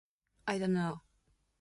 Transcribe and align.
I 0.53 0.57
dunno. 0.57 0.91